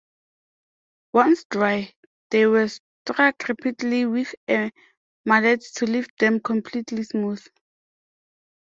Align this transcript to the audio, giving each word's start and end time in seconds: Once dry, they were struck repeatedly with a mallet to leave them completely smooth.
Once 1.13 1.43
dry, 1.47 1.93
they 2.31 2.47
were 2.47 2.67
struck 2.67 3.47
repeatedly 3.47 4.07
with 4.07 4.33
a 4.49 4.71
mallet 5.25 5.61
to 5.75 5.85
leave 5.85 6.07
them 6.17 6.39
completely 6.39 7.03
smooth. 7.03 7.45